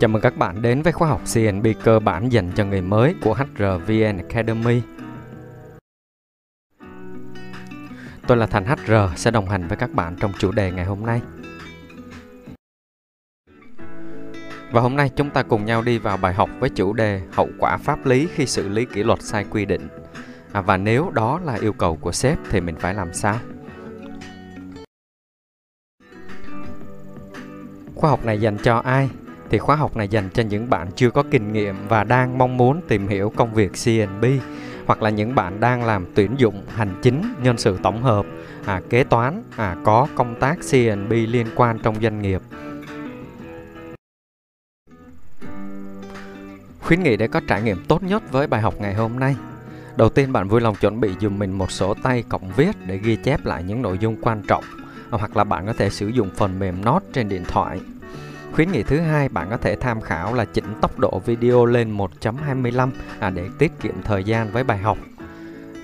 Chào 0.00 0.08
mừng 0.08 0.22
các 0.22 0.36
bạn 0.36 0.62
đến 0.62 0.82
với 0.82 0.92
khóa 0.92 1.08
học 1.08 1.20
CNB 1.34 1.66
cơ 1.84 1.98
bản 1.98 2.32
dành 2.32 2.52
cho 2.54 2.64
người 2.64 2.82
mới 2.82 3.14
của 3.22 3.34
HRVN 3.34 4.16
Academy. 4.16 4.82
Tôi 8.26 8.36
là 8.36 8.46
Thành 8.46 8.64
HR 8.66 8.92
sẽ 9.16 9.30
đồng 9.30 9.46
hành 9.46 9.68
với 9.68 9.76
các 9.76 9.92
bạn 9.92 10.16
trong 10.20 10.32
chủ 10.38 10.52
đề 10.52 10.72
ngày 10.72 10.84
hôm 10.84 11.06
nay. 11.06 11.20
Và 14.72 14.80
hôm 14.80 14.96
nay 14.96 15.10
chúng 15.16 15.30
ta 15.30 15.42
cùng 15.42 15.64
nhau 15.64 15.82
đi 15.82 15.98
vào 15.98 16.16
bài 16.16 16.34
học 16.34 16.50
với 16.60 16.70
chủ 16.70 16.92
đề 16.92 17.22
hậu 17.32 17.48
quả 17.58 17.76
pháp 17.76 18.06
lý 18.06 18.28
khi 18.34 18.46
xử 18.46 18.68
lý 18.68 18.84
kỷ 18.84 19.02
luật 19.02 19.22
sai 19.22 19.44
quy 19.50 19.64
định. 19.64 19.88
À, 20.52 20.60
và 20.60 20.76
nếu 20.76 21.10
đó 21.14 21.40
là 21.44 21.54
yêu 21.54 21.72
cầu 21.72 21.98
của 22.00 22.12
sếp 22.12 22.38
thì 22.50 22.60
mình 22.60 22.76
phải 22.76 22.94
làm 22.94 23.12
sao? 23.12 23.38
Khóa 27.94 28.10
học 28.10 28.24
này 28.24 28.40
dành 28.40 28.58
cho 28.58 28.76
ai? 28.76 29.10
Thì 29.50 29.58
khóa 29.58 29.76
học 29.76 29.96
này 29.96 30.08
dành 30.08 30.30
cho 30.30 30.42
những 30.42 30.70
bạn 30.70 30.88
chưa 30.96 31.10
có 31.10 31.22
kinh 31.30 31.52
nghiệm 31.52 31.74
và 31.88 32.04
đang 32.04 32.38
mong 32.38 32.56
muốn 32.56 32.80
tìm 32.88 33.08
hiểu 33.08 33.32
công 33.36 33.54
việc 33.54 33.72
CNB 33.84 34.24
hoặc 34.86 35.02
là 35.02 35.10
những 35.10 35.34
bạn 35.34 35.60
đang 35.60 35.84
làm 35.84 36.06
tuyển 36.14 36.34
dụng 36.36 36.62
hành 36.68 37.00
chính, 37.02 37.34
nhân 37.42 37.58
sự 37.58 37.78
tổng 37.82 38.02
hợp, 38.02 38.26
à, 38.64 38.80
kế 38.90 39.04
toán, 39.04 39.42
à, 39.56 39.76
có 39.84 40.06
công 40.14 40.34
tác 40.40 40.58
CNB 40.70 41.12
liên 41.12 41.46
quan 41.56 41.78
trong 41.78 42.00
doanh 42.02 42.22
nghiệp. 42.22 42.42
Khuyến 46.80 47.02
nghị 47.02 47.16
để 47.16 47.28
có 47.28 47.40
trải 47.48 47.62
nghiệm 47.62 47.84
tốt 47.88 48.02
nhất 48.02 48.32
với 48.32 48.46
bài 48.46 48.60
học 48.60 48.74
ngày 48.80 48.94
hôm 48.94 49.18
nay. 49.18 49.36
Đầu 49.96 50.08
tiên 50.08 50.32
bạn 50.32 50.48
vui 50.48 50.60
lòng 50.60 50.74
chuẩn 50.74 51.00
bị 51.00 51.10
dùm 51.20 51.38
mình 51.38 51.52
một 51.52 51.70
sổ 51.70 51.94
tay 51.94 52.24
cộng 52.28 52.52
viết 52.56 52.76
để 52.86 52.98
ghi 52.98 53.16
chép 53.16 53.46
lại 53.46 53.62
những 53.62 53.82
nội 53.82 53.98
dung 53.98 54.16
quan 54.22 54.42
trọng 54.48 54.64
hoặc 55.10 55.36
là 55.36 55.44
bạn 55.44 55.66
có 55.66 55.72
thể 55.72 55.90
sử 55.90 56.08
dụng 56.08 56.30
phần 56.36 56.58
mềm 56.58 56.84
Note 56.84 57.06
trên 57.12 57.28
điện 57.28 57.44
thoại. 57.48 57.80
Khuyến 58.52 58.72
nghị 58.72 58.82
thứ 58.82 59.00
hai 59.00 59.28
bạn 59.28 59.46
có 59.50 59.56
thể 59.56 59.76
tham 59.76 60.00
khảo 60.00 60.34
là 60.34 60.44
chỉnh 60.44 60.64
tốc 60.80 60.98
độ 60.98 61.22
video 61.26 61.66
lên 61.66 61.96
1.25 61.96 62.90
à, 63.20 63.30
để 63.30 63.48
tiết 63.58 63.72
kiệm 63.80 64.02
thời 64.04 64.24
gian 64.24 64.50
với 64.52 64.64
bài 64.64 64.78
học. 64.78 64.98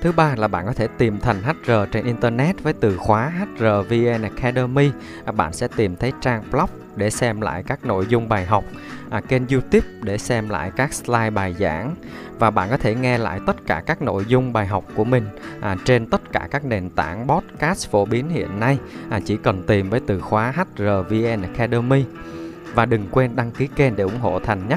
Thứ 0.03 0.13
ba 0.13 0.35
là 0.37 0.49
bạn 0.49 0.67
có 0.67 0.73
thể 0.73 0.89
tìm 0.99 1.19
thành 1.19 1.43
HR 1.43 1.73
trên 1.93 2.05
Internet 2.05 2.63
với 2.63 2.73
từ 2.73 2.97
khóa 2.97 3.33
HRVN 3.39 4.23
Academy. 4.23 4.91
À, 5.25 5.33
bạn 5.33 5.53
sẽ 5.53 5.69
tìm 5.77 5.97
thấy 5.97 6.13
trang 6.21 6.43
blog 6.51 6.71
để 6.97 7.11
xem 7.11 7.41
lại 7.41 7.63
các 7.67 7.85
nội 7.85 8.07
dung 8.09 8.29
bài 8.29 8.45
học, 8.45 8.65
à, 9.11 9.21
kênh 9.21 9.49
YouTube 9.49 9.89
để 10.03 10.19
xem 10.19 10.49
lại 10.49 10.71
các 10.77 10.95
slide 10.95 11.31
bài 11.31 11.55
giảng 11.59 11.95
và 12.39 12.51
bạn 12.51 12.71
có 12.71 12.77
thể 12.77 12.95
nghe 12.95 13.19
lại 13.19 13.41
tất 13.47 13.57
cả 13.67 13.83
các 13.87 14.03
nội 14.03 14.25
dung 14.29 14.53
bài 14.53 14.67
học 14.67 14.85
của 14.95 15.05
mình 15.05 15.25
à, 15.61 15.77
trên 15.85 16.07
tất 16.07 16.33
cả 16.33 16.49
các 16.51 16.65
nền 16.65 16.91
tảng 16.91 17.29
podcast 17.29 17.91
phổ 17.91 18.05
biến 18.05 18.29
hiện 18.29 18.61
nay. 18.61 18.79
À, 19.11 19.21
chỉ 19.25 19.37
cần 19.37 19.63
tìm 19.67 19.91
với 19.91 20.01
từ 20.07 20.21
khóa 20.21 20.53
HRVN 20.57 21.43
Academy 21.43 22.05
và 22.77 22.87
đừng 22.87 23.07
quên 23.11 23.37
đăng 23.37 23.51
ký 23.51 23.69
kênh 23.77 23.97
để 23.97 24.05
ủng 24.05 24.21
hộ 24.21 24.39
Thành 24.39 24.69
nhé. 24.69 24.77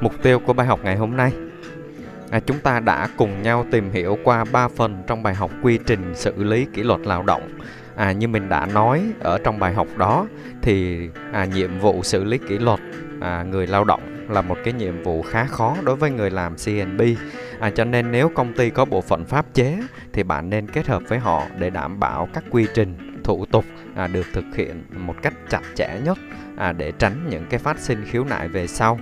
Mục 0.00 0.12
tiêu 0.22 0.38
của 0.38 0.52
bài 0.52 0.66
học 0.66 0.80
ngày 0.82 0.96
hôm 0.96 1.16
nay 1.16 1.32
à, 2.30 2.40
chúng 2.40 2.58
ta 2.58 2.80
đã 2.80 3.08
cùng 3.16 3.42
nhau 3.42 3.66
tìm 3.70 3.90
hiểu 3.90 4.18
qua 4.24 4.44
3 4.52 4.68
phần 4.68 5.02
trong 5.06 5.22
bài 5.22 5.34
học 5.34 5.50
quy 5.62 5.78
trình 5.86 6.12
xử 6.14 6.44
lý 6.44 6.66
kỷ 6.74 6.82
luật 6.82 7.00
lao 7.00 7.22
động. 7.22 7.58
À, 7.96 8.12
như 8.12 8.28
mình 8.28 8.48
đã 8.48 8.66
nói 8.66 9.02
ở 9.20 9.38
trong 9.38 9.58
bài 9.58 9.74
học 9.74 9.86
đó 9.96 10.26
thì 10.62 11.08
à, 11.32 11.44
nhiệm 11.44 11.78
vụ 11.78 12.02
xử 12.02 12.24
lý 12.24 12.38
kỷ 12.38 12.58
luật 12.58 12.80
à, 13.20 13.42
người 13.42 13.66
lao 13.66 13.84
động 13.84 14.26
là 14.28 14.42
một 14.42 14.56
cái 14.64 14.74
nhiệm 14.74 15.02
vụ 15.02 15.22
khá 15.22 15.44
khó 15.44 15.76
đối 15.82 15.96
với 15.96 16.10
người 16.10 16.30
làm 16.30 16.54
CNB. 16.64 17.02
À, 17.60 17.70
cho 17.70 17.84
nên 17.84 18.12
nếu 18.12 18.28
công 18.28 18.52
ty 18.52 18.70
có 18.70 18.84
bộ 18.84 19.00
phận 19.00 19.24
pháp 19.24 19.46
chế 19.54 19.78
thì 20.12 20.22
bạn 20.22 20.50
nên 20.50 20.66
kết 20.66 20.86
hợp 20.86 21.02
với 21.08 21.18
họ 21.18 21.42
để 21.58 21.70
đảm 21.70 22.00
bảo 22.00 22.28
các 22.34 22.44
quy 22.50 22.66
trình 22.74 23.09
thủ 23.30 23.46
tục 23.46 23.64
à, 23.94 24.06
được 24.06 24.26
thực 24.32 24.44
hiện 24.56 24.84
một 24.96 25.14
cách 25.22 25.34
chặt 25.48 25.62
chẽ 25.74 26.00
nhất 26.04 26.18
à, 26.56 26.72
để 26.72 26.92
tránh 26.98 27.26
những 27.30 27.46
cái 27.50 27.58
phát 27.58 27.78
sinh 27.78 28.04
khiếu 28.06 28.24
nại 28.24 28.48
về 28.48 28.66
sau. 28.66 28.98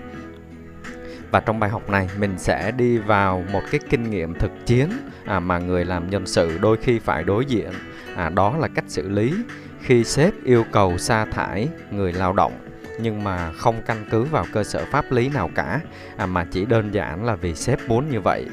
Và 1.30 1.40
trong 1.40 1.60
bài 1.60 1.70
học 1.70 1.90
này 1.90 2.08
mình 2.18 2.38
sẽ 2.38 2.70
đi 2.70 2.98
vào 2.98 3.44
một 3.52 3.62
cái 3.70 3.80
kinh 3.90 4.10
nghiệm 4.10 4.34
thực 4.34 4.50
chiến 4.66 4.88
à, 5.24 5.40
mà 5.40 5.58
người 5.58 5.84
làm 5.84 6.10
nhân 6.10 6.26
sự 6.26 6.58
đôi 6.58 6.76
khi 6.76 6.98
phải 6.98 7.24
đối 7.24 7.44
diện. 7.44 7.70
À, 8.16 8.28
đó 8.28 8.56
là 8.56 8.68
cách 8.68 8.84
xử 8.88 9.08
lý 9.08 9.34
khi 9.80 10.04
sếp 10.04 10.34
yêu 10.44 10.64
cầu 10.72 10.98
sa 10.98 11.24
thải 11.24 11.68
người 11.90 12.12
lao 12.12 12.32
động 12.32 12.67
nhưng 12.98 13.24
mà 13.24 13.52
không 13.52 13.82
căn 13.86 14.04
cứ 14.10 14.24
vào 14.24 14.44
cơ 14.52 14.64
sở 14.64 14.84
pháp 14.90 15.12
lý 15.12 15.28
nào 15.28 15.50
cả 15.54 15.80
à, 16.16 16.26
mà 16.26 16.46
chỉ 16.50 16.64
đơn 16.64 16.94
giản 16.94 17.24
là 17.24 17.34
vì 17.34 17.54
sếp 17.54 17.88
muốn 17.88 18.10
như 18.10 18.20
vậy. 18.20 18.46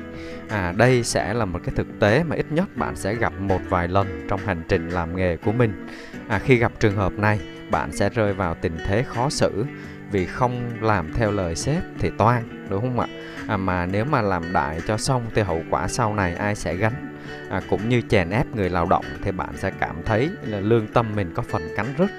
À, 0.49 0.73
đây 0.77 1.03
sẽ 1.03 1.33
là 1.33 1.45
một 1.45 1.59
cái 1.63 1.75
thực 1.75 1.87
tế 1.99 2.23
mà 2.23 2.35
ít 2.35 2.45
nhất 2.49 2.77
bạn 2.77 2.95
sẽ 2.95 3.15
gặp 3.15 3.33
một 3.39 3.61
vài 3.69 3.87
lần 3.87 4.27
trong 4.29 4.39
hành 4.39 4.63
trình 4.67 4.89
làm 4.89 5.15
nghề 5.15 5.37
của 5.37 5.51
mình. 5.51 5.87
À, 6.27 6.39
khi 6.39 6.55
gặp 6.55 6.71
trường 6.79 6.95
hợp 6.95 7.13
này 7.13 7.39
bạn 7.71 7.91
sẽ 7.91 8.09
rơi 8.09 8.33
vào 8.33 8.55
tình 8.55 8.77
thế 8.87 9.03
khó 9.03 9.29
xử. 9.29 9.65
Vì 10.11 10.25
không 10.25 10.71
làm 10.81 11.13
theo 11.13 11.31
lời 11.31 11.55
sếp 11.55 11.83
thì 11.99 12.09
toan 12.17 12.67
đúng 12.69 12.81
không 12.81 12.99
ạ? 12.99 13.07
À, 13.47 13.57
mà 13.57 13.85
nếu 13.85 14.05
mà 14.05 14.21
làm 14.21 14.53
đại 14.53 14.81
cho 14.87 14.97
xong 14.97 15.25
thì 15.35 15.41
hậu 15.41 15.61
quả 15.69 15.87
sau 15.87 16.13
này 16.13 16.35
ai 16.35 16.55
sẽ 16.55 16.75
gánh? 16.75 17.15
À, 17.49 17.61
cũng 17.69 17.89
như 17.89 18.01
chèn 18.09 18.29
ép 18.29 18.55
người 18.55 18.69
lao 18.69 18.85
động 18.89 19.05
thì 19.23 19.31
bạn 19.31 19.57
sẽ 19.57 19.71
cảm 19.79 19.95
thấy 20.05 20.29
là 20.45 20.59
lương 20.59 20.87
tâm 20.87 21.15
mình 21.15 21.31
có 21.35 21.43
phần 21.43 21.61
cắn 21.75 21.85
rứt 21.97 22.11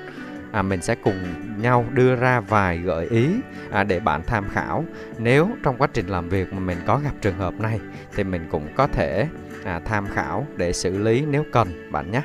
à, 0.56 0.62
mình 0.62 0.82
sẽ 0.82 0.94
cùng 0.94 1.34
nhau 1.62 1.84
đưa 1.92 2.16
ra 2.16 2.40
vài 2.40 2.78
gợi 2.78 3.06
ý 3.06 3.28
à, 3.70 3.84
để 3.84 4.00
bạn 4.00 4.22
tham 4.26 4.48
khảo. 4.52 4.84
Nếu 5.18 5.48
trong 5.62 5.76
quá 5.78 5.88
trình 5.92 6.06
làm 6.06 6.28
việc 6.28 6.52
mà 6.52 6.58
mình 6.58 6.78
có 6.86 7.00
gặp 7.04 7.10
trường 7.20 7.38
hợp 7.38 7.54
này 7.60 7.80
thì 8.14 8.24
mình 8.24 8.48
cũng 8.50 8.68
có 8.76 8.86
thể 8.86 9.28
à, 9.64 9.80
tham 9.84 10.06
khảo 10.14 10.46
để 10.56 10.72
xử 10.72 10.98
lý 10.98 11.24
nếu 11.30 11.44
cần 11.52 11.92
bạn 11.92 12.10
nhé. 12.10 12.22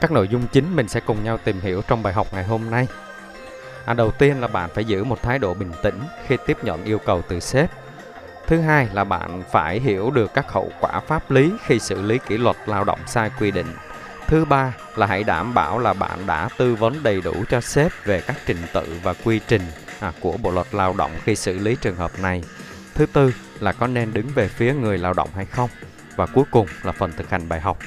Các 0.00 0.12
nội 0.12 0.28
dung 0.28 0.42
chính 0.52 0.76
mình 0.76 0.88
sẽ 0.88 1.00
cùng 1.00 1.24
nhau 1.24 1.38
tìm 1.38 1.60
hiểu 1.60 1.82
trong 1.88 2.02
bài 2.02 2.12
học 2.12 2.26
ngày 2.32 2.44
hôm 2.44 2.70
nay. 2.70 2.88
À, 3.84 3.94
đầu 3.94 4.10
tiên 4.10 4.40
là 4.40 4.48
bạn 4.48 4.70
phải 4.74 4.84
giữ 4.84 5.04
một 5.04 5.22
thái 5.22 5.38
độ 5.38 5.54
bình 5.54 5.72
tĩnh 5.82 6.00
khi 6.26 6.36
tiếp 6.46 6.56
nhận 6.62 6.84
yêu 6.84 6.98
cầu 6.98 7.22
từ 7.28 7.40
sếp. 7.40 7.70
Thứ 8.46 8.60
hai 8.60 8.88
là 8.92 9.04
bạn 9.04 9.42
phải 9.50 9.80
hiểu 9.80 10.10
được 10.10 10.34
các 10.34 10.52
hậu 10.52 10.70
quả 10.80 11.00
pháp 11.00 11.30
lý 11.30 11.52
khi 11.64 11.78
xử 11.78 12.02
lý 12.02 12.18
kỷ 12.18 12.38
luật 12.38 12.56
lao 12.66 12.84
động 12.84 12.98
sai 13.06 13.30
quy 13.40 13.50
định 13.50 13.66
thứ 14.30 14.44
ba 14.44 14.76
là 14.96 15.06
hãy 15.06 15.24
đảm 15.24 15.54
bảo 15.54 15.78
là 15.78 15.92
bạn 15.92 16.26
đã 16.26 16.48
tư 16.58 16.74
vấn 16.74 17.02
đầy 17.02 17.20
đủ 17.20 17.34
cho 17.48 17.60
sếp 17.60 17.92
về 18.04 18.20
các 18.20 18.36
trình 18.46 18.56
tự 18.74 18.82
và 19.02 19.14
quy 19.24 19.40
trình 19.48 19.62
à, 20.00 20.12
của 20.20 20.36
bộ 20.42 20.50
luật 20.50 20.74
lao 20.74 20.94
động 20.98 21.10
khi 21.24 21.36
xử 21.36 21.58
lý 21.58 21.76
trường 21.80 21.96
hợp 21.96 22.10
này. 22.22 22.42
Thứ 22.94 23.06
tư 23.06 23.34
là 23.60 23.72
có 23.72 23.86
nên 23.86 24.12
đứng 24.12 24.26
về 24.34 24.48
phía 24.48 24.74
người 24.74 24.98
lao 24.98 25.12
động 25.12 25.28
hay 25.34 25.46
không? 25.46 25.70
Và 26.16 26.26
cuối 26.26 26.44
cùng 26.50 26.66
là 26.82 26.92
phần 26.92 27.12
thực 27.16 27.30
hành 27.30 27.48
bài 27.48 27.60
học. 27.60 27.78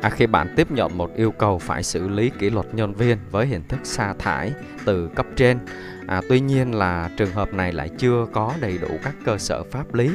À, 0.00 0.10
khi 0.10 0.26
bạn 0.26 0.54
tiếp 0.56 0.70
nhận 0.70 0.98
một 0.98 1.10
yêu 1.16 1.30
cầu 1.30 1.58
phải 1.58 1.82
xử 1.82 2.08
lý 2.08 2.30
kỷ 2.38 2.50
luật 2.50 2.74
nhân 2.74 2.94
viên 2.94 3.18
với 3.30 3.46
hình 3.46 3.68
thức 3.68 3.80
sa 3.84 4.14
thải 4.18 4.52
từ 4.84 5.08
cấp 5.14 5.26
trên, 5.36 5.58
à, 6.06 6.20
tuy 6.28 6.40
nhiên 6.40 6.74
là 6.74 7.10
trường 7.16 7.32
hợp 7.32 7.54
này 7.54 7.72
lại 7.72 7.90
chưa 7.98 8.26
có 8.32 8.54
đầy 8.60 8.78
đủ 8.78 8.88
các 9.02 9.14
cơ 9.24 9.38
sở 9.38 9.62
pháp 9.62 9.94
lý, 9.94 10.10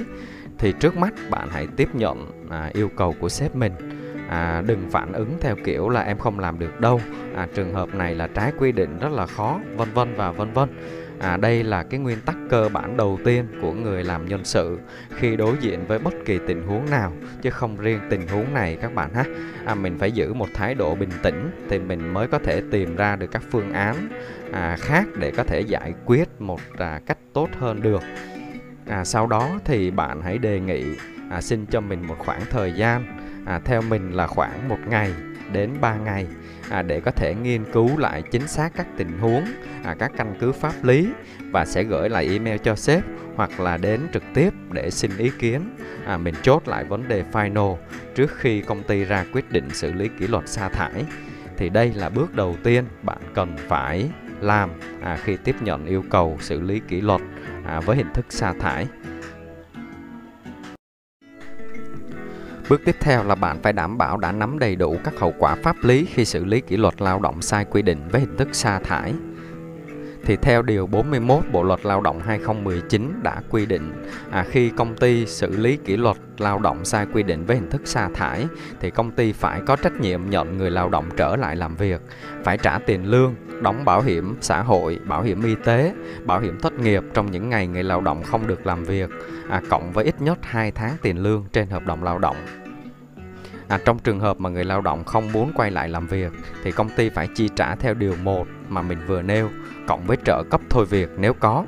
thì 0.62 0.74
trước 0.80 0.98
mắt 0.98 1.14
bạn 1.30 1.50
hãy 1.52 1.68
tiếp 1.76 1.96
nhận 1.96 2.48
à, 2.50 2.70
yêu 2.74 2.90
cầu 2.96 3.16
của 3.20 3.30
sếp 3.30 3.56
mình. 3.56 3.74
À, 4.30 4.64
đừng 4.68 4.90
phản 4.92 5.14
ứng 5.14 5.38
theo 5.42 5.56
kiểu 5.66 5.90
là 5.90 6.02
em 6.02 6.18
không 6.18 6.40
làm 6.40 6.60
được 6.60 6.80
đâu, 6.80 7.02
à, 7.36 7.48
trường 7.56 7.74
hợp 7.74 7.96
này 7.96 8.16
là 8.16 8.28
trái 8.28 8.52
quy 8.60 8.72
định 8.72 9.00
rất 9.00 9.12
là 9.12 9.26
khó, 9.26 9.60
vân 9.76 9.88
vân 9.94 10.14
và 10.16 10.32
vân 10.32 10.54
vân. 10.54 10.70
À, 11.20 11.38
đây 11.38 11.64
là 11.64 11.84
cái 11.84 12.00
nguyên 12.00 12.22
tắc 12.22 12.36
cơ 12.50 12.70
bản 12.74 12.98
đầu 12.98 13.20
tiên 13.26 13.46
của 13.62 13.74
người 13.74 14.04
làm 14.04 14.26
nhân 14.26 14.46
sự 14.46 14.80
khi 15.16 15.36
đối 15.36 15.56
diện 15.60 15.88
với 15.88 16.00
bất 16.00 16.14
kỳ 16.26 16.40
tình 16.48 16.64
huống 16.68 16.90
nào 16.90 17.14
chứ 17.42 17.50
không 17.50 17.78
riêng 17.78 18.00
tình 18.10 18.28
huống 18.28 18.54
này 18.54 18.78
các 18.82 18.96
bạn 18.96 19.14
ha. 19.14 19.24
À, 19.66 19.76
mình 19.76 19.98
phải 20.00 20.12
giữ 20.12 20.34
một 20.34 20.48
thái 20.54 20.76
độ 20.76 20.96
bình 20.96 21.12
tĩnh 21.24 21.52
thì 21.70 21.80
mình 21.80 22.14
mới 22.14 22.28
có 22.28 22.40
thể 22.40 22.62
tìm 22.72 22.96
ra 22.96 23.16
được 23.16 23.28
các 23.32 23.42
phương 23.52 23.74
án 23.74 24.10
à, 24.52 24.78
khác 24.80 25.06
để 25.20 25.32
có 25.32 25.44
thể 25.44 25.62
giải 25.62 25.94
quyết 26.06 26.42
một 26.42 26.60
à, 26.78 27.00
cách 27.06 27.18
tốt 27.34 27.50
hơn 27.60 27.82
được 27.82 28.02
à, 28.92 29.04
sau 29.06 29.28
đó 29.28 29.60
thì 29.66 29.92
bạn 29.92 30.22
hãy 30.22 30.38
đề 30.38 30.60
nghị 30.60 30.84
à, 31.30 31.42
xin 31.42 31.66
cho 31.66 31.82
mình 31.82 32.08
một 32.08 32.16
khoảng 32.20 32.42
thời 32.50 32.74
gian 32.74 33.18
à, 33.46 33.60
theo 33.66 33.82
mình 33.82 34.12
là 34.12 34.28
khoảng 34.28 34.70
một 34.70 34.80
ngày 34.88 35.14
đến 35.54 35.70
3 35.82 35.96
ngày 35.96 36.28
à, 36.70 36.82
để 36.82 37.00
có 37.00 37.12
thể 37.12 37.36
nghiên 37.44 37.72
cứu 37.72 37.98
lại 37.98 38.22
chính 38.32 38.48
xác 38.48 38.72
các 38.76 38.88
tình 38.98 39.20
huống, 39.20 39.46
à, 39.84 39.96
các 40.00 40.12
căn 40.18 40.36
cứ 40.40 40.52
pháp 40.52 40.74
lý 40.84 41.10
và 41.52 41.66
sẽ 41.66 41.84
gửi 41.84 42.10
lại 42.10 42.28
email 42.32 42.58
cho 42.64 42.76
sếp 42.76 43.04
hoặc 43.36 43.60
là 43.60 43.78
đến 43.78 44.02
trực 44.14 44.24
tiếp 44.34 44.54
để 44.72 44.92
xin 44.92 45.12
ý 45.18 45.32
kiến. 45.40 45.62
À, 46.06 46.18
mình 46.18 46.36
chốt 46.42 46.68
lại 46.68 46.84
vấn 46.84 47.08
đề 47.08 47.24
final 47.32 47.76
trước 48.16 48.32
khi 48.38 48.62
công 48.62 48.84
ty 48.84 49.04
ra 49.04 49.26
quyết 49.34 49.52
định 49.52 49.70
xử 49.74 49.94
lý 49.94 50.10
kỷ 50.20 50.28
luật 50.28 50.48
sa 50.48 50.70
thải. 50.70 51.06
Thì 51.58 51.70
đây 51.70 51.94
là 51.96 52.10
bước 52.10 52.36
đầu 52.36 52.56
tiên 52.64 52.86
bạn 53.04 53.18
cần 53.34 53.56
phải 53.68 54.10
làm 54.44 54.70
à, 55.02 55.18
khi 55.24 55.38
tiếp 55.44 55.56
nhận 55.62 55.86
yêu 55.86 56.04
cầu 56.10 56.38
xử 56.40 56.62
lý 56.62 56.82
kỷ 56.88 57.02
luật 57.02 57.22
à, 57.66 57.80
với 57.80 57.98
hình 57.98 58.14
thức 58.14 58.26
sa 58.30 58.54
thải. 58.60 58.88
Bước 62.70 62.82
tiếp 62.86 62.96
theo 63.00 63.24
là 63.24 63.36
bạn 63.36 63.62
phải 63.64 63.74
đảm 63.74 63.98
bảo 63.98 64.18
đã 64.18 64.32
nắm 64.32 64.60
đầy 64.60 64.76
đủ 64.76 64.98
các 65.04 65.20
hậu 65.20 65.34
quả 65.40 65.56
pháp 65.56 65.76
lý 65.82 66.06
khi 66.06 66.26
xử 66.26 66.46
lý 66.46 66.62
kỷ 66.62 66.78
luật 66.78 67.02
lao 67.02 67.20
động 67.20 67.42
sai 67.42 67.66
quy 67.66 67.82
định 67.82 68.08
với 68.12 68.22
hình 68.22 68.38
thức 68.38 68.48
sa 68.52 68.80
thải 68.80 69.14
thì 70.26 70.36
theo 70.36 70.62
điều 70.62 70.88
41 70.88 71.44
Bộ 71.52 71.64
luật 71.64 71.86
Lao 71.86 72.02
động 72.02 72.20
2019 72.20 73.20
đã 73.24 73.42
quy 73.50 73.66
định 73.66 74.06
à, 74.32 74.46
khi 74.50 74.70
công 74.70 74.96
ty 74.96 75.26
xử 75.26 75.58
lý 75.58 75.78
kỷ 75.78 75.98
luật 75.98 76.18
lao 76.38 76.60
động 76.60 76.86
sai 76.86 77.06
quy 77.14 77.24
định 77.24 77.46
với 77.46 77.56
hình 77.56 77.70
thức 77.70 77.82
sa 77.86 78.10
thải 78.14 78.48
thì 78.80 78.92
công 78.92 79.12
ty 79.12 79.32
phải 79.34 79.62
có 79.68 79.76
trách 79.76 80.00
nhiệm 80.00 80.30
nhận 80.30 80.58
người 80.58 80.72
lao 80.72 80.90
động 80.90 81.10
trở 81.18 81.36
lại 81.36 81.56
làm 81.56 81.76
việc, 81.76 82.02
phải 82.44 82.58
trả 82.58 82.78
tiền 82.78 83.06
lương, 83.06 83.36
đóng 83.62 83.86
bảo 83.86 84.02
hiểm 84.02 84.38
xã 84.42 84.62
hội, 84.62 85.00
bảo 85.08 85.22
hiểm 85.22 85.44
y 85.44 85.56
tế, 85.66 85.94
bảo 86.24 86.40
hiểm 86.40 86.60
thất 86.60 86.74
nghiệp 86.74 87.04
trong 87.14 87.32
những 87.32 87.50
ngày 87.50 87.68
người 87.68 87.84
lao 87.84 88.02
động 88.02 88.24
không 88.24 88.48
được 88.48 88.68
làm 88.68 88.84
việc, 88.84 89.10
à, 89.50 89.62
cộng 89.70 89.92
với 89.92 90.06
ít 90.06 90.22
nhất 90.22 90.38
2 90.42 90.72
tháng 90.72 90.96
tiền 91.02 91.18
lương 91.18 91.46
trên 91.54 91.70
hợp 91.70 91.86
đồng 91.86 92.04
lao 92.04 92.20
động. 92.20 92.36
À, 93.72 93.80
trong 93.86 94.00
trường 94.00 94.20
hợp 94.20 94.40
mà 94.40 94.50
người 94.50 94.66
lao 94.66 94.82
động 94.82 95.04
không 95.04 95.32
muốn 95.32 95.52
quay 95.56 95.72
lại 95.72 95.90
làm 95.90 96.08
việc 96.08 96.32
thì 96.64 96.72
công 96.72 96.90
ty 96.90 97.10
phải 97.10 97.28
chi 97.36 97.50
trả 97.56 97.76
theo 97.76 97.94
điều 97.94 98.16
1 98.24 98.48
mà 98.70 98.82
mình 98.82 98.98
vừa 99.08 99.22
nêu 99.22 99.50
cộng 99.88 100.06
với 100.06 100.18
trợ 100.26 100.44
cấp 100.44 100.62
thôi 100.70 100.86
việc 100.86 101.10
nếu 101.18 101.34
có. 101.34 101.66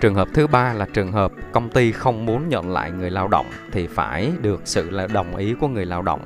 Trường 0.00 0.14
hợp 0.14 0.28
thứ 0.34 0.46
ba 0.46 0.72
là 0.72 0.86
trường 0.92 1.12
hợp 1.12 1.32
công 1.52 1.70
ty 1.70 1.92
không 1.92 2.26
muốn 2.26 2.48
nhận 2.48 2.70
lại 2.70 2.90
người 2.90 3.10
lao 3.10 3.28
động 3.28 3.46
thì 3.72 3.86
phải 3.86 4.32
được 4.42 4.60
sự 4.64 4.90
là 4.90 5.06
đồng 5.06 5.36
ý 5.36 5.54
của 5.60 5.68
người 5.68 5.86
lao 5.86 6.02
động. 6.02 6.20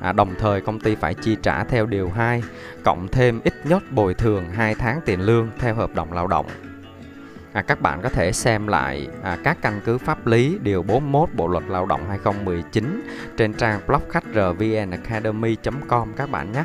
À, 0.00 0.12
đồng 0.12 0.34
thời 0.38 0.60
công 0.60 0.80
ty 0.80 0.94
phải 0.94 1.14
chi 1.14 1.36
trả 1.42 1.64
theo 1.64 1.86
điều 1.86 2.10
2 2.10 2.42
cộng 2.84 3.08
thêm 3.08 3.40
ít 3.44 3.54
nhất 3.64 3.82
bồi 3.92 4.14
thường 4.14 4.50
2 4.50 4.74
tháng 4.74 5.00
tiền 5.04 5.20
lương 5.20 5.48
theo 5.58 5.74
hợp 5.74 5.94
đồng 5.94 6.12
lao 6.12 6.26
động. 6.26 6.46
À, 7.52 7.62
các 7.62 7.80
bạn 7.80 8.00
có 8.02 8.08
thể 8.08 8.32
xem 8.32 8.66
lại 8.66 9.08
à, 9.22 9.38
các 9.44 9.58
căn 9.62 9.80
cứ 9.84 9.98
pháp 9.98 10.26
lý 10.26 10.58
điều 10.62 10.82
41 10.82 11.28
Bộ 11.34 11.48
luật 11.48 11.64
Lao 11.68 11.86
động 11.86 12.00
2019 12.08 13.02
trên 13.36 13.52
trang 13.52 13.80
blog 13.86 14.02
khách 14.08 14.24
rvnacademy.com 14.34 16.12
các 16.16 16.30
bạn 16.30 16.52
nhé. 16.52 16.64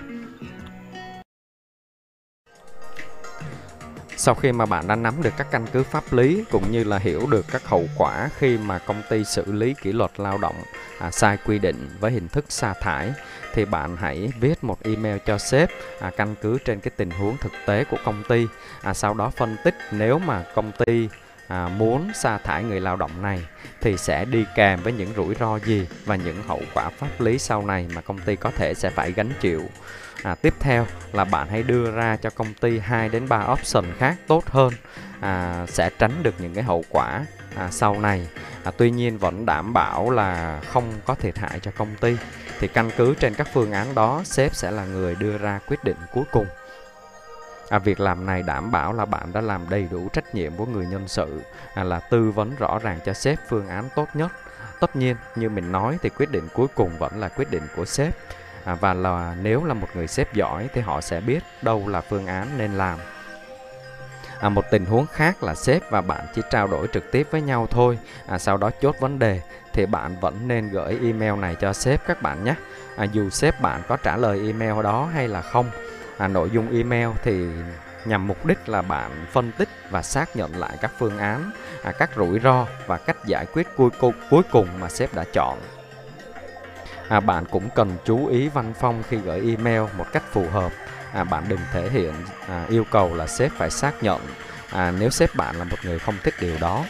Sau 4.25 4.35
khi 4.35 4.51
mà 4.51 4.65
bạn 4.65 4.87
đã 4.87 4.95
nắm 4.95 5.13
được 5.23 5.33
các 5.37 5.47
căn 5.51 5.65
cứ 5.73 5.83
pháp 5.83 6.13
lý 6.13 6.43
cũng 6.51 6.71
như 6.71 6.83
là 6.83 6.97
hiểu 6.97 7.27
được 7.29 7.45
các 7.51 7.65
hậu 7.65 7.85
quả 7.97 8.29
khi 8.37 8.57
mà 8.57 8.79
công 8.79 9.01
ty 9.09 9.23
xử 9.23 9.51
lý 9.51 9.73
kỷ 9.81 9.91
luật 9.91 10.11
lao 10.19 10.37
động 10.37 10.55
à, 10.99 11.11
sai 11.11 11.37
quy 11.45 11.59
định 11.59 11.89
với 11.99 12.11
hình 12.11 12.27
thức 12.27 12.45
sa 12.49 12.73
thải 12.73 13.13
thì 13.53 13.65
bạn 13.65 13.97
hãy 13.97 14.29
viết 14.39 14.63
một 14.63 14.83
email 14.83 15.17
cho 15.25 15.37
sếp 15.37 15.69
à, 15.99 16.11
căn 16.17 16.35
cứ 16.41 16.57
trên 16.65 16.79
cái 16.79 16.91
tình 16.97 17.09
huống 17.09 17.37
thực 17.37 17.51
tế 17.65 17.83
của 17.83 17.97
công 18.05 18.23
ty. 18.29 18.47
À, 18.81 18.93
sau 18.93 19.13
đó 19.13 19.29
phân 19.29 19.55
tích 19.63 19.75
nếu 19.91 20.19
mà 20.19 20.43
công 20.55 20.71
ty 20.85 21.09
à, 21.47 21.67
muốn 21.67 22.11
sa 22.15 22.37
thải 22.37 22.63
người 22.63 22.79
lao 22.79 22.95
động 22.95 23.21
này 23.21 23.41
thì 23.81 23.97
sẽ 23.97 24.25
đi 24.25 24.45
kèm 24.55 24.79
với 24.83 24.93
những 24.93 25.13
rủi 25.15 25.35
ro 25.35 25.59
gì 25.59 25.87
và 26.05 26.15
những 26.15 26.43
hậu 26.47 26.61
quả 26.73 26.89
pháp 26.89 27.21
lý 27.21 27.39
sau 27.39 27.65
này 27.65 27.87
mà 27.95 28.01
công 28.01 28.19
ty 28.19 28.35
có 28.35 28.51
thể 28.51 28.73
sẽ 28.73 28.89
phải 28.89 29.11
gánh 29.11 29.31
chịu. 29.41 29.63
À, 30.23 30.35
tiếp 30.35 30.53
theo 30.59 30.87
là 31.13 31.25
bạn 31.25 31.47
hãy 31.49 31.63
đưa 31.63 31.91
ra 31.91 32.17
cho 32.21 32.29
công 32.29 32.53
ty 32.53 32.79
2 32.79 33.09
đến 33.09 33.29
3 33.29 33.47
option 33.53 33.85
khác 33.97 34.15
tốt 34.27 34.45
hơn 34.49 34.73
à, 35.19 35.65
sẽ 35.69 35.89
tránh 35.99 36.23
được 36.23 36.35
những 36.39 36.53
cái 36.53 36.63
hậu 36.63 36.83
quả 36.89 37.25
à, 37.55 37.71
sau 37.71 37.99
này. 37.99 38.27
À, 38.63 38.71
tuy 38.77 38.91
nhiên 38.91 39.17
vẫn 39.17 39.45
đảm 39.45 39.73
bảo 39.73 40.09
là 40.09 40.61
không 40.67 40.93
có 41.05 41.15
thiệt 41.15 41.37
hại 41.37 41.59
cho 41.59 41.71
công 41.77 41.95
ty. 42.01 42.17
Thì 42.59 42.67
căn 42.67 42.91
cứ 42.97 43.15
trên 43.19 43.33
các 43.33 43.47
phương 43.53 43.71
án 43.71 43.95
đó, 43.95 44.21
sếp 44.25 44.55
sẽ 44.55 44.71
là 44.71 44.85
người 44.85 45.15
đưa 45.15 45.37
ra 45.37 45.59
quyết 45.67 45.83
định 45.83 45.97
cuối 46.13 46.23
cùng. 46.31 46.45
À, 47.69 47.79
việc 47.79 47.99
làm 47.99 48.25
này 48.25 48.43
đảm 48.43 48.71
bảo 48.71 48.93
là 48.93 49.05
bạn 49.05 49.33
đã 49.33 49.41
làm 49.41 49.69
đầy 49.69 49.87
đủ 49.91 50.09
trách 50.13 50.35
nhiệm 50.35 50.55
của 50.55 50.65
người 50.65 50.85
nhân 50.85 51.07
sự 51.07 51.41
à, 51.73 51.83
là 51.83 51.99
tư 51.99 52.31
vấn 52.31 52.55
rõ 52.55 52.79
ràng 52.79 52.99
cho 53.05 53.13
sếp 53.13 53.39
phương 53.47 53.67
án 53.67 53.89
tốt 53.95 54.07
nhất. 54.13 54.31
Tất 54.79 54.95
nhiên, 54.95 55.15
như 55.35 55.49
mình 55.49 55.71
nói 55.71 55.97
thì 56.01 56.09
quyết 56.09 56.31
định 56.31 56.47
cuối 56.53 56.67
cùng 56.75 56.97
vẫn 56.97 57.19
là 57.19 57.29
quyết 57.29 57.51
định 57.51 57.63
của 57.75 57.85
sếp. 57.85 58.15
À, 58.63 58.75
và 58.75 58.93
là 58.93 59.35
nếu 59.41 59.63
là 59.63 59.73
một 59.73 59.87
người 59.93 60.07
sếp 60.07 60.33
giỏi 60.33 60.69
thì 60.73 60.81
họ 60.81 61.01
sẽ 61.01 61.21
biết 61.21 61.43
đâu 61.61 61.87
là 61.87 62.01
phương 62.01 62.27
án 62.27 62.47
nên 62.57 62.73
làm. 62.73 62.99
À, 64.39 64.49
một 64.49 64.65
tình 64.71 64.85
huống 64.85 65.05
khác 65.07 65.43
là 65.43 65.55
sếp 65.55 65.91
và 65.91 66.01
bạn 66.01 66.25
chỉ 66.35 66.41
trao 66.49 66.67
đổi 66.67 66.87
trực 66.93 67.11
tiếp 67.11 67.27
với 67.31 67.41
nhau 67.41 67.67
thôi. 67.71 67.99
À, 68.27 68.37
sau 68.37 68.57
đó 68.57 68.71
chốt 68.81 68.95
vấn 68.99 69.19
đề 69.19 69.41
thì 69.73 69.85
bạn 69.85 70.19
vẫn 70.19 70.47
nên 70.47 70.69
gửi 70.69 70.99
email 71.03 71.39
này 71.39 71.55
cho 71.55 71.73
sếp 71.73 72.07
các 72.07 72.21
bạn 72.21 72.43
nhé. 72.43 72.55
À, 72.97 73.03
dù 73.03 73.29
sếp 73.29 73.61
bạn 73.61 73.81
có 73.87 73.97
trả 73.97 74.17
lời 74.17 74.41
email 74.47 74.83
đó 74.83 75.09
hay 75.13 75.27
là 75.27 75.41
không 75.41 75.69
à, 76.17 76.27
nội 76.27 76.49
dung 76.53 76.77
email 76.77 77.09
thì 77.23 77.45
nhằm 78.05 78.27
mục 78.27 78.45
đích 78.45 78.69
là 78.69 78.81
bạn 78.81 79.25
phân 79.31 79.51
tích 79.51 79.69
và 79.89 80.01
xác 80.01 80.35
nhận 80.35 80.57
lại 80.57 80.77
các 80.81 80.91
phương 80.97 81.17
án 81.17 81.51
à, 81.83 81.91
các 81.91 82.09
rủi 82.15 82.39
ro 82.39 82.67
và 82.87 82.97
cách 82.97 83.17
giải 83.25 83.45
quyết 83.53 83.67
cuối, 83.75 83.89
cuối 84.29 84.43
cùng 84.51 84.67
mà 84.79 84.89
sếp 84.89 85.13
đã 85.13 85.23
chọn. 85.33 85.59
À, 87.07 87.19
bạn 87.19 87.45
cũng 87.45 87.69
cần 87.75 87.97
chú 88.05 88.27
ý 88.27 88.49
văn 88.49 88.73
phong 88.79 89.03
khi 89.09 89.17
gửi 89.17 89.39
email 89.49 89.81
một 89.97 90.05
cách 90.11 90.23
phù 90.31 90.47
hợp. 90.49 90.71
À, 91.13 91.23
bạn 91.23 91.43
đừng 91.47 91.59
thể 91.73 91.89
hiện 91.89 92.13
à, 92.47 92.65
yêu 92.69 92.83
cầu 92.91 93.15
là 93.15 93.27
sếp 93.27 93.51
phải 93.51 93.69
xác 93.69 94.03
nhận. 94.03 94.21
À, 94.71 94.93
nếu 94.99 95.09
sếp 95.09 95.35
bạn 95.35 95.55
là 95.55 95.63
một 95.63 95.77
người 95.83 95.99
không 95.99 96.15
thích 96.23 96.33
điều 96.39 96.57
đó. 96.61 96.85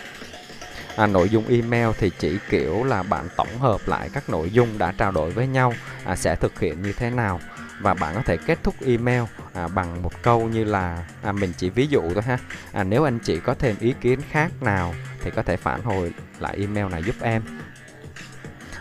À, 0.96 1.08
nội 1.08 1.30
dung 1.30 1.48
email 1.48 1.88
thì 1.98 2.12
chỉ 2.20 2.38
kiểu 2.50 2.84
là 2.84 3.04
bạn 3.04 3.28
tổng 3.36 3.58
hợp 3.60 3.82
lại 3.86 4.10
các 4.14 4.30
nội 4.30 4.50
dung 4.52 4.78
đã 4.78 4.94
trao 4.98 5.12
đổi 5.12 5.32
với 5.32 5.48
nhau 5.48 5.74
à, 6.06 6.16
sẽ 6.16 6.36
thực 6.36 6.60
hiện 6.60 6.82
như 6.82 6.94
thế 6.94 7.10
nào 7.10 7.40
và 7.80 7.94
bạn 7.94 8.16
có 8.16 8.22
thể 8.26 8.38
kết 8.38 8.60
thúc 8.64 8.76
email 8.86 9.24
à, 9.54 9.68
bằng 9.68 10.02
một 10.02 10.22
câu 10.22 10.48
như 10.48 10.64
là 10.64 11.06
à, 11.24 11.32
mình 11.32 11.54
chỉ 11.58 11.70
ví 11.70 11.88
dụ 11.88 12.02
thôi 12.14 12.24
ha. 12.26 12.38
À, 12.72 12.84
nếu 12.84 13.04
anh 13.04 13.20
chị 13.20 13.40
có 13.40 13.54
thêm 13.60 13.76
ý 13.80 13.94
kiến 14.02 14.20
khác 14.32 14.52
nào 14.62 14.94
thì 15.22 15.32
có 15.32 15.44
thể 15.44 15.58
phản 15.58 15.82
hồi 15.84 16.14
lại 16.40 16.58
email 16.60 16.86
này 16.92 17.04
giúp 17.04 17.16
em. 17.22 17.42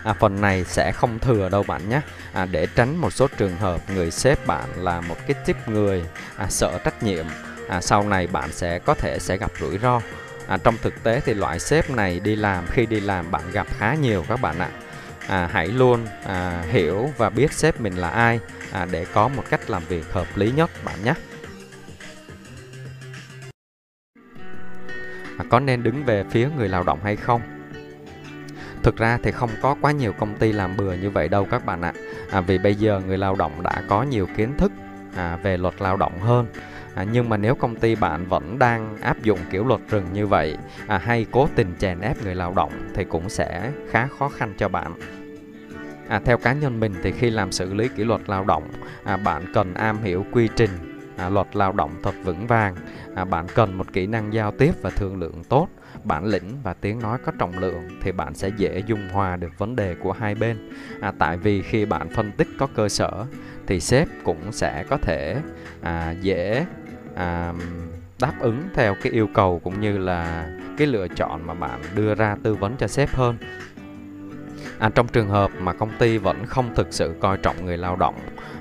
À, 0.03 0.13
phần 0.13 0.41
này 0.41 0.63
sẽ 0.63 0.91
không 0.91 1.19
thừa 1.19 1.49
đâu 1.49 1.63
bạn 1.63 1.89
nhé. 1.89 2.01
À, 2.33 2.45
để 2.45 2.67
tránh 2.75 2.97
một 2.97 3.13
số 3.13 3.27
trường 3.37 3.55
hợp 3.55 3.81
người 3.89 4.11
sếp 4.11 4.47
bạn 4.47 4.69
là 4.75 5.01
một 5.01 5.17
cái 5.27 5.35
tiếp 5.45 5.57
người 5.67 6.05
à, 6.35 6.47
sợ 6.49 6.79
trách 6.83 7.03
nhiệm 7.03 7.25
à, 7.69 7.81
sau 7.81 8.03
này 8.03 8.27
bạn 8.27 8.51
sẽ 8.51 8.79
có 8.79 8.93
thể 8.93 9.19
sẽ 9.19 9.37
gặp 9.37 9.51
rủi 9.59 9.77
ro. 9.77 10.01
À, 10.47 10.57
trong 10.63 10.75
thực 10.81 11.03
tế 11.03 11.21
thì 11.25 11.33
loại 11.33 11.59
sếp 11.59 11.89
này 11.89 12.19
đi 12.19 12.35
làm 12.35 12.67
khi 12.67 12.85
đi 12.85 12.99
làm 12.99 13.31
bạn 13.31 13.51
gặp 13.51 13.67
khá 13.77 13.93
nhiều 13.93 14.25
các 14.27 14.41
bạn 14.41 14.59
ạ 14.59 14.69
à, 15.27 15.49
hãy 15.51 15.67
luôn 15.67 16.05
à, 16.25 16.63
hiểu 16.71 17.09
và 17.17 17.29
biết 17.29 17.53
sếp 17.53 17.81
mình 17.81 17.95
là 17.95 18.09
ai 18.09 18.39
à, 18.71 18.87
để 18.91 19.05
có 19.13 19.27
một 19.27 19.43
cách 19.49 19.69
làm 19.69 19.83
việc 19.89 20.11
hợp 20.11 20.27
lý 20.35 20.51
nhất 20.51 20.69
bạn 20.85 21.03
nhé 21.03 21.13
à, 25.37 25.45
có 25.49 25.59
nên 25.59 25.83
đứng 25.83 26.03
về 26.03 26.23
phía 26.31 26.49
người 26.57 26.69
lao 26.69 26.83
động 26.83 26.99
hay 27.03 27.15
không 27.15 27.41
Thực 28.85 28.97
ra 28.97 29.19
thì 29.23 29.31
không 29.31 29.49
có 29.61 29.75
quá 29.81 29.91
nhiều 29.91 30.13
công 30.13 30.35
ty 30.35 30.51
làm 30.51 30.77
bừa 30.77 30.93
như 30.93 31.09
vậy 31.09 31.27
đâu 31.27 31.47
các 31.51 31.65
bạn 31.65 31.81
ạ. 31.81 31.93
À, 32.31 32.41
vì 32.41 32.57
bây 32.57 32.75
giờ 32.75 33.01
người 33.07 33.17
lao 33.17 33.35
động 33.35 33.63
đã 33.63 33.83
có 33.87 34.03
nhiều 34.03 34.27
kiến 34.37 34.57
thức 34.57 34.71
à, 35.15 35.37
về 35.43 35.57
luật 35.57 35.81
lao 35.81 35.97
động 35.97 36.19
hơn. 36.19 36.47
À, 36.95 37.05
nhưng 37.11 37.29
mà 37.29 37.37
nếu 37.37 37.55
công 37.55 37.75
ty 37.75 37.95
bạn 37.95 38.25
vẫn 38.25 38.59
đang 38.59 38.97
áp 39.01 39.21
dụng 39.23 39.39
kiểu 39.51 39.65
luật 39.65 39.81
rừng 39.89 40.05
như 40.13 40.27
vậy 40.27 40.57
à, 40.87 40.97
hay 40.97 41.25
cố 41.31 41.47
tình 41.55 41.75
chèn 41.79 41.99
ép 41.99 42.23
người 42.23 42.35
lao 42.35 42.53
động 42.55 42.71
thì 42.93 43.03
cũng 43.03 43.29
sẽ 43.29 43.71
khá 43.89 44.07
khó 44.07 44.29
khăn 44.29 44.53
cho 44.57 44.69
bạn. 44.69 44.93
À, 46.07 46.21
theo 46.25 46.37
cá 46.37 46.53
nhân 46.53 46.79
mình 46.79 46.93
thì 47.03 47.11
khi 47.11 47.29
làm 47.29 47.51
xử 47.51 47.73
lý 47.73 47.87
kỷ 47.87 48.03
luật 48.03 48.21
lao 48.29 48.43
động, 48.43 48.67
à, 49.03 49.17
bạn 49.17 49.45
cần 49.53 49.73
am 49.73 50.03
hiểu 50.03 50.25
quy 50.31 50.49
trình 50.55 50.69
à, 51.17 51.29
luật 51.29 51.55
lao 51.55 51.71
động 51.71 51.91
thật 52.03 52.15
vững 52.23 52.47
vàng. 52.47 52.75
À, 53.15 53.25
bạn 53.25 53.45
cần 53.55 53.77
một 53.77 53.93
kỹ 53.93 54.07
năng 54.07 54.33
giao 54.33 54.51
tiếp 54.51 54.71
và 54.81 54.89
thương 54.89 55.19
lượng 55.19 55.43
tốt 55.49 55.69
bản 56.03 56.25
lĩnh 56.25 56.51
và 56.63 56.73
tiếng 56.73 56.99
nói 56.99 57.17
có 57.25 57.31
trọng 57.39 57.57
lượng 57.57 57.87
thì 58.01 58.11
bạn 58.11 58.33
sẽ 58.33 58.49
dễ 58.57 58.83
dung 58.87 59.09
hòa 59.09 59.35
được 59.35 59.57
vấn 59.57 59.75
đề 59.75 59.95
của 59.95 60.11
hai 60.11 60.35
bên 60.35 60.69
à, 61.01 61.13
tại 61.19 61.37
vì 61.37 61.61
khi 61.61 61.85
bạn 61.85 62.09
phân 62.09 62.31
tích 62.31 62.47
có 62.57 62.67
cơ 62.75 62.89
sở 62.89 63.25
thì 63.67 63.79
sếp 63.79 64.07
cũng 64.23 64.51
sẽ 64.51 64.83
có 64.89 64.97
thể 64.97 65.41
à, 65.81 66.15
dễ 66.21 66.65
à, 67.15 67.53
đáp 68.19 68.33
ứng 68.39 68.69
theo 68.73 68.95
cái 69.01 69.11
yêu 69.11 69.27
cầu 69.33 69.61
cũng 69.63 69.81
như 69.81 69.97
là 69.97 70.49
cái 70.77 70.87
lựa 70.87 71.07
chọn 71.07 71.47
mà 71.47 71.53
bạn 71.53 71.81
đưa 71.95 72.15
ra 72.15 72.35
tư 72.43 72.55
vấn 72.55 72.75
cho 72.77 72.87
sếp 72.87 73.09
hơn. 73.09 73.37
À, 74.79 74.89
trong 74.95 75.07
trường 75.07 75.29
hợp 75.29 75.51
mà 75.59 75.73
công 75.73 75.91
ty 75.99 76.17
vẫn 76.17 76.45
không 76.45 76.75
thực 76.75 76.87
sự 76.91 77.15
coi 77.19 77.37
trọng 77.37 77.65
người 77.65 77.77
lao 77.77 77.95
động 77.95 78.15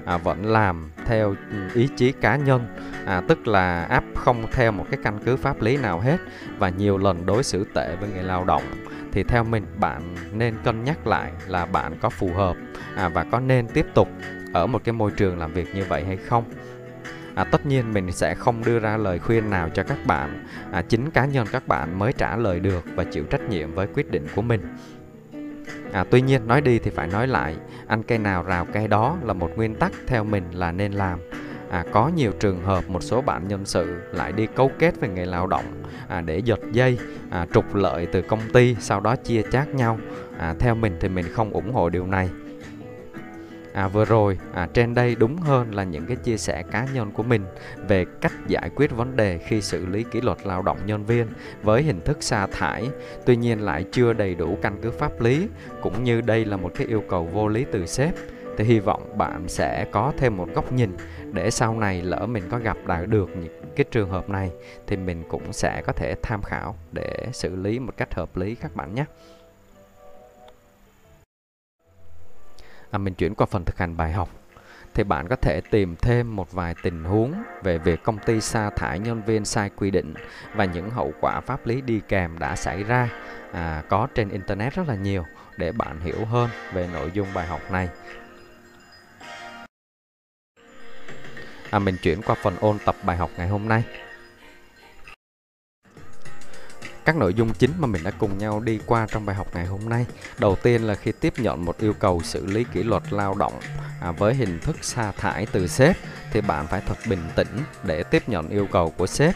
à, 0.04 0.16
vẫn 0.16 0.46
làm 0.46 0.90
theo 1.04 1.34
ý 1.75 1.88
chí 1.96 2.12
cá 2.12 2.37
nhân 2.37 2.66
à, 3.06 3.23
tức 3.28 3.46
là 3.46 3.82
áp 3.82 4.04
không 4.14 4.46
theo 4.52 4.73
một 4.73 4.87
cái 4.90 5.00
căn 5.02 5.18
cứ 5.25 5.37
pháp 5.37 5.62
lý 5.62 5.76
nào 5.76 6.00
hết 6.00 6.16
và 6.58 6.68
nhiều 6.68 6.99
lần 6.99 7.26
đối 7.26 7.42
xử 7.42 7.66
tệ 7.75 7.96
với 7.96 8.08
người 8.14 8.23
lao 8.23 8.44
động 8.44 8.62
thì 9.12 9.23
theo 9.23 9.44
mình 9.44 9.66
bạn 9.76 10.16
nên 10.32 10.54
cân 10.64 10.84
nhắc 10.84 11.06
lại 11.06 11.32
là 11.46 11.66
bạn 11.66 11.99
có 12.00 12.11
phù 12.11 12.32
hợp 12.34 12.56
à, 12.96 13.08
và 13.08 13.25
có 13.25 13.40
nên 13.40 13.66
tiếp 13.66 13.87
tục 13.94 14.08
ở 14.52 14.66
một 14.66 14.84
cái 14.84 14.92
môi 14.92 15.11
trường 15.11 15.38
làm 15.38 15.52
việc 15.52 15.75
như 15.75 15.84
vậy 15.88 16.04
hay 16.04 16.16
không 16.16 16.44
à, 17.34 17.44
tất 17.44 17.66
nhiên 17.66 17.92
mình 17.92 18.12
sẽ 18.12 18.34
không 18.34 18.64
đưa 18.64 18.78
ra 18.78 18.96
lời 18.96 19.18
khuyên 19.18 19.50
nào 19.50 19.68
cho 19.74 19.82
các 19.82 19.98
bạn 20.06 20.46
à, 20.72 20.82
chính 20.82 21.10
cá 21.10 21.24
nhân 21.24 21.46
các 21.52 21.68
bạn 21.68 21.98
mới 21.98 22.12
trả 22.12 22.36
lời 22.36 22.60
được 22.60 22.84
và 22.94 23.04
chịu 23.04 23.24
trách 23.24 23.48
nhiệm 23.48 23.74
với 23.74 23.86
quyết 23.86 24.10
định 24.10 24.26
của 24.34 24.42
mình 24.42 24.60
À, 25.94 26.04
tuy 26.10 26.20
nhiên 26.20 26.46
nói 26.46 26.60
đi 26.60 26.78
thì 26.78 26.90
phải 26.90 27.06
nói 27.06 27.26
lại, 27.26 27.56
ăn 27.86 28.02
cây 28.02 28.18
nào 28.18 28.42
rào 28.42 28.66
cây 28.72 28.88
đó 28.88 29.16
là 29.22 29.32
một 29.32 29.50
nguyên 29.56 29.74
tắc 29.74 29.92
theo 30.06 30.24
mình 30.24 30.44
là 30.52 30.72
nên 30.72 30.92
làm. 30.92 31.18
À, 31.70 31.84
có 31.92 32.10
nhiều 32.16 32.32
trường 32.40 32.64
hợp 32.64 32.88
một 32.88 33.02
số 33.02 33.20
bạn 33.20 33.48
nhân 33.48 33.64
sự 33.64 34.00
lại 34.12 34.32
đi 34.32 34.46
cấu 34.46 34.70
kết 34.78 35.00
với 35.00 35.08
người 35.08 35.26
lao 35.26 35.46
động 35.46 35.64
à, 36.08 36.20
để 36.20 36.38
giật 36.38 36.60
dây, 36.72 36.98
à, 37.30 37.46
trục 37.54 37.74
lợi 37.74 38.06
từ 38.06 38.22
công 38.22 38.40
ty, 38.52 38.76
sau 38.80 39.00
đó 39.00 39.16
chia 39.16 39.42
chác 39.52 39.74
nhau. 39.74 39.98
À, 40.38 40.54
theo 40.58 40.74
mình 40.74 40.96
thì 41.00 41.08
mình 41.08 41.26
không 41.32 41.50
ủng 41.50 41.72
hộ 41.72 41.88
điều 41.88 42.06
này. 42.06 42.30
À, 43.74 43.88
vừa 43.88 44.04
rồi 44.04 44.38
à, 44.52 44.68
trên 44.74 44.94
đây 44.94 45.14
đúng 45.14 45.36
hơn 45.36 45.74
là 45.74 45.84
những 45.84 46.06
cái 46.06 46.16
chia 46.16 46.36
sẻ 46.36 46.62
cá 46.70 46.86
nhân 46.94 47.10
của 47.12 47.22
mình 47.22 47.44
về 47.88 48.04
cách 48.20 48.32
giải 48.46 48.70
quyết 48.76 48.90
vấn 48.90 49.16
đề 49.16 49.38
khi 49.38 49.60
xử 49.60 49.86
lý 49.86 50.04
kỷ 50.10 50.20
luật 50.20 50.38
lao 50.44 50.62
động 50.62 50.78
nhân 50.86 51.04
viên 51.04 51.26
với 51.62 51.82
hình 51.82 52.00
thức 52.00 52.22
sa 52.22 52.46
thải. 52.46 52.90
Tuy 53.26 53.36
nhiên 53.36 53.60
lại 53.60 53.84
chưa 53.92 54.12
đầy 54.12 54.34
đủ 54.34 54.58
căn 54.62 54.78
cứ 54.82 54.90
pháp 54.90 55.20
lý 55.20 55.48
cũng 55.82 56.04
như 56.04 56.20
đây 56.20 56.44
là 56.44 56.56
một 56.56 56.70
cái 56.74 56.86
yêu 56.86 57.02
cầu 57.08 57.24
vô 57.32 57.48
lý 57.48 57.64
từ 57.72 57.86
sếp. 57.86 58.14
Thì 58.56 58.64
hy 58.64 58.80
vọng 58.80 59.18
bạn 59.18 59.48
sẽ 59.48 59.86
có 59.92 60.12
thêm 60.18 60.36
một 60.36 60.48
góc 60.54 60.72
nhìn 60.72 60.96
để 61.32 61.50
sau 61.50 61.78
này 61.78 62.02
lỡ 62.02 62.26
mình 62.26 62.44
có 62.50 62.58
gặp 62.58 62.76
lại 62.86 63.06
được 63.06 63.30
những 63.36 63.60
cái 63.76 63.84
trường 63.90 64.10
hợp 64.10 64.28
này 64.28 64.50
thì 64.86 64.96
mình 64.96 65.22
cũng 65.28 65.52
sẽ 65.52 65.82
có 65.86 65.92
thể 65.92 66.14
tham 66.22 66.42
khảo 66.42 66.76
để 66.92 67.26
xử 67.32 67.56
lý 67.56 67.78
một 67.78 67.92
cách 67.96 68.14
hợp 68.14 68.36
lý 68.36 68.54
các 68.54 68.76
bạn 68.76 68.94
nhé. 68.94 69.04
À, 72.94 72.98
mình 72.98 73.14
chuyển 73.14 73.34
qua 73.34 73.46
phần 73.46 73.64
thực 73.64 73.78
hành 73.78 73.96
bài 73.96 74.12
học 74.12 74.28
thì 74.94 75.04
bạn 75.04 75.28
có 75.28 75.36
thể 75.36 75.60
tìm 75.70 75.96
thêm 75.96 76.36
một 76.36 76.52
vài 76.52 76.74
tình 76.82 77.04
huống 77.04 77.34
về 77.62 77.78
việc 77.78 78.02
công 78.02 78.18
ty 78.18 78.40
sa 78.40 78.70
thải 78.70 78.98
nhân 78.98 79.22
viên 79.22 79.44
sai 79.44 79.70
quy 79.76 79.90
định 79.90 80.14
và 80.54 80.64
những 80.64 80.90
hậu 80.90 81.12
quả 81.20 81.40
pháp 81.40 81.66
lý 81.66 81.80
đi 81.80 82.00
kèm 82.08 82.38
đã 82.38 82.56
xảy 82.56 82.82
ra 82.82 83.08
à, 83.52 83.82
có 83.88 84.08
trên 84.14 84.28
internet 84.28 84.74
rất 84.74 84.88
là 84.88 84.94
nhiều 84.94 85.24
để 85.56 85.72
bạn 85.72 86.00
hiểu 86.00 86.24
hơn 86.24 86.50
về 86.72 86.88
nội 86.92 87.10
dung 87.14 87.28
bài 87.34 87.46
học 87.46 87.60
này. 87.70 87.88
À, 91.70 91.78
mình 91.78 91.96
chuyển 92.02 92.22
qua 92.22 92.36
phần 92.42 92.56
ôn 92.60 92.78
tập 92.84 92.96
bài 93.04 93.16
học 93.16 93.30
ngày 93.36 93.48
hôm 93.48 93.68
nay 93.68 93.84
các 97.04 97.16
nội 97.16 97.34
dung 97.34 97.52
chính 97.58 97.70
mà 97.78 97.87
mình 97.87 98.04
đã 98.04 98.11
cùng 98.11 98.38
nhau 98.38 98.61
đi 98.61 98.78
qua 98.87 99.06
trong 99.11 99.26
bài 99.26 99.37
học 99.37 99.46
ngày 99.54 99.66
hôm 99.66 99.88
nay. 99.88 100.06
Đầu 100.38 100.56
tiên 100.62 100.82
là 100.82 100.94
khi 100.94 101.12
tiếp 101.12 101.32
nhận 101.37 101.64
một 101.64 101.78
yêu 101.78 101.92
cầu 101.92 102.20
xử 102.25 102.46
lý 102.46 102.64
kỷ 102.73 102.82
luật 102.82 103.02
lao 103.11 103.34
động 103.34 103.52
à, 104.00 104.12
với 104.12 104.34
hình 104.34 104.58
thức 104.61 104.76
sa 104.82 105.12
thải 105.12 105.46
từ 105.46 105.66
sếp 105.66 105.96
thì 106.32 106.40
bạn 106.40 106.66
phải 106.66 106.82
thật 106.87 106.99
bình 107.08 107.23
tĩnh 107.37 107.58
để 107.82 108.02
tiếp 108.02 108.28
nhận 108.28 108.49
yêu 108.49 108.68
cầu 108.73 108.90
của 108.96 109.06
sếp. 109.06 109.34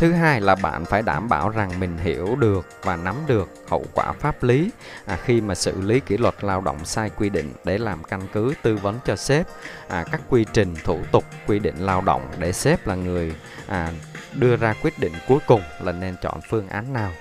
Thứ 0.00 0.12
hai 0.12 0.40
là 0.40 0.54
bạn 0.54 0.84
phải 0.84 1.02
đảm 1.02 1.28
bảo 1.28 1.48
rằng 1.48 1.80
mình 1.80 1.98
hiểu 1.98 2.36
được 2.36 2.66
và 2.82 2.96
nắm 2.96 3.16
được 3.26 3.48
hậu 3.68 3.84
quả 3.94 4.12
pháp 4.12 4.42
lý. 4.42 4.70
À, 5.06 5.18
khi 5.24 5.40
mà 5.40 5.54
xử 5.54 5.80
lý 5.80 6.00
kỷ 6.00 6.16
luật 6.16 6.44
lao 6.44 6.60
động 6.60 6.84
sai 6.84 7.10
quy 7.16 7.28
định 7.28 7.52
để 7.64 7.78
làm 7.78 8.04
căn 8.04 8.20
cứ 8.32 8.54
tư 8.62 8.76
vấn 8.76 8.98
cho 9.04 9.16
sếp 9.16 9.46
à, 9.88 10.04
các 10.12 10.20
quy 10.28 10.46
trình 10.52 10.74
thủ 10.84 10.98
tục 11.12 11.24
quy 11.46 11.58
định 11.58 11.74
lao 11.78 12.00
động 12.00 12.30
để 12.38 12.52
sếp 12.52 12.86
là 12.86 12.94
người 12.94 13.34
à, 13.66 13.92
đưa 14.34 14.56
ra 14.56 14.74
quyết 14.82 14.98
định 14.98 15.12
cuối 15.28 15.38
cùng 15.46 15.62
là 15.80 15.92
nên 15.92 16.16
chọn 16.22 16.40
phương 16.48 16.68
án 16.68 16.92
nào. 16.92 17.12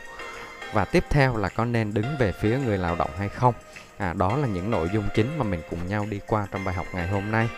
Và 0.73 0.85
tiếp 0.85 1.03
theo 1.09 1.37
là 1.37 1.49
có 1.49 1.65
nên 1.65 1.93
đứng 1.93 2.17
về 2.19 2.31
phía 2.31 2.59
người 2.65 2.77
lao 2.77 2.95
động 2.95 3.11
hay 3.17 3.29
không. 3.29 3.53
À, 3.97 4.13
đó 4.13 4.37
là 4.37 4.47
những 4.47 4.71
nội 4.71 4.89
dung 4.93 5.07
chính 5.15 5.37
mà 5.37 5.43
mình 5.43 5.61
cùng 5.69 5.87
nhau 5.87 6.05
đi 6.09 6.19
qua 6.27 6.47
trong 6.51 6.65
bài 6.65 6.75
học 6.75 6.85
ngày 6.93 7.07
hôm 7.07 7.31
nay 7.31 7.49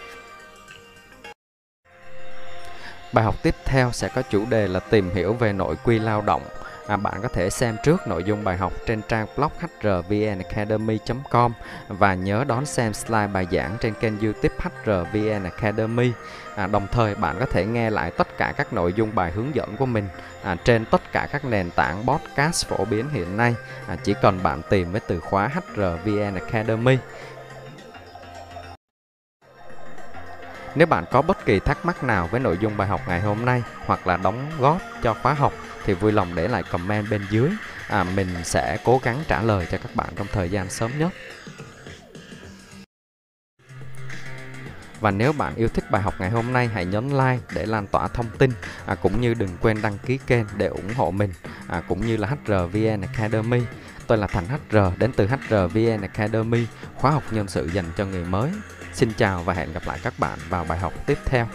bài 3.13 3.25
học 3.25 3.35
tiếp 3.41 3.55
theo 3.65 3.91
sẽ 3.91 4.07
có 4.07 4.21
chủ 4.21 4.45
đề 4.49 4.67
là 4.67 4.79
tìm 4.79 5.09
hiểu 5.15 5.33
về 5.33 5.53
nội 5.53 5.75
quy 5.83 5.99
lao 5.99 6.21
động 6.21 6.41
À, 6.91 6.97
bạn 6.97 7.21
có 7.21 7.27
thể 7.27 7.49
xem 7.49 7.77
trước 7.83 8.07
nội 8.07 8.23
dung 8.23 8.43
bài 8.43 8.57
học 8.57 8.73
trên 8.85 9.01
trang 9.07 9.27
blog 9.35 9.51
hrvnacademy.com 9.81 11.53
và 11.87 12.13
nhớ 12.13 12.43
đón 12.47 12.65
xem 12.65 12.93
slide 12.93 13.27
bài 13.27 13.47
giảng 13.51 13.77
trên 13.79 13.93
kênh 13.93 14.19
youtube 14.19 14.55
HRVN 14.59 15.43
Academy. 15.43 16.11
À, 16.55 16.67
đồng 16.67 16.87
thời 16.91 17.15
bạn 17.15 17.35
có 17.39 17.45
thể 17.45 17.65
nghe 17.65 17.89
lại 17.89 18.11
tất 18.11 18.37
cả 18.37 18.53
các 18.57 18.73
nội 18.73 18.93
dung 18.93 19.15
bài 19.15 19.31
hướng 19.31 19.55
dẫn 19.55 19.77
của 19.77 19.85
mình 19.85 20.07
à, 20.43 20.55
trên 20.63 20.85
tất 20.85 21.11
cả 21.11 21.27
các 21.31 21.45
nền 21.45 21.71
tảng 21.71 22.07
podcast 22.07 22.67
phổ 22.67 22.85
biến 22.85 23.09
hiện 23.09 23.37
nay. 23.37 23.55
À, 23.87 23.95
chỉ 24.03 24.13
cần 24.21 24.43
bạn 24.43 24.61
tìm 24.69 24.91
với 24.91 25.01
từ 25.07 25.19
khóa 25.19 25.47
HRVN 25.47 26.35
Academy. 26.35 26.97
Nếu 30.75 30.87
bạn 30.87 31.05
có 31.11 31.21
bất 31.21 31.45
kỳ 31.45 31.59
thắc 31.59 31.85
mắc 31.85 32.03
nào 32.03 32.27
với 32.27 32.39
nội 32.39 32.57
dung 32.61 32.77
bài 32.77 32.87
học 32.87 33.01
ngày 33.07 33.21
hôm 33.21 33.45
nay 33.45 33.63
hoặc 33.85 34.07
là 34.07 34.17
đóng 34.17 34.51
góp 34.59 34.81
cho 35.03 35.13
khóa 35.13 35.33
học 35.33 35.53
thì 35.85 35.93
vui 35.93 36.11
lòng 36.11 36.35
để 36.35 36.47
lại 36.47 36.63
comment 36.63 37.09
bên 37.09 37.21
dưới. 37.31 37.49
À, 37.87 38.03
mình 38.03 38.27
sẽ 38.43 38.77
cố 38.83 38.99
gắng 39.03 39.23
trả 39.27 39.41
lời 39.41 39.67
cho 39.71 39.77
các 39.77 39.95
bạn 39.95 40.09
trong 40.15 40.27
thời 40.31 40.49
gian 40.49 40.69
sớm 40.69 40.91
nhất. 40.99 41.11
Và 44.99 45.11
nếu 45.11 45.33
bạn 45.33 45.55
yêu 45.55 45.67
thích 45.67 45.91
bài 45.91 46.01
học 46.01 46.13
ngày 46.19 46.29
hôm 46.29 46.53
nay, 46.53 46.69
hãy 46.73 46.85
nhấn 46.85 47.09
like 47.09 47.39
để 47.55 47.65
lan 47.65 47.87
tỏa 47.87 48.07
thông 48.07 48.29
tin, 48.37 48.51
à, 48.85 48.95
cũng 48.95 49.21
như 49.21 49.33
đừng 49.33 49.57
quên 49.61 49.81
đăng 49.81 49.97
ký 49.97 50.19
kênh 50.27 50.45
để 50.57 50.67
ủng 50.67 50.93
hộ 50.95 51.11
mình, 51.11 51.33
à, 51.67 51.81
cũng 51.87 52.07
như 52.07 52.17
là 52.17 52.27
HRVN 52.27 53.01
Academy. 53.01 53.61
Tôi 54.07 54.17
là 54.17 54.27
Thành 54.27 54.45
HR 54.47 54.77
đến 54.97 55.11
từ 55.15 55.27
HRVN 55.27 56.01
Academy, 56.01 56.65
khóa 56.95 57.11
học 57.11 57.23
nhân 57.31 57.47
sự 57.47 57.69
dành 57.73 57.85
cho 57.97 58.05
người 58.05 58.25
mới. 58.25 58.51
Xin 58.93 59.12
chào 59.17 59.43
và 59.43 59.53
hẹn 59.53 59.74
gặp 59.74 59.83
lại 59.86 60.00
các 60.03 60.13
bạn 60.17 60.39
vào 60.50 60.65
bài 60.69 60.79
học 60.79 60.93
tiếp 61.05 61.17
theo. 61.25 61.48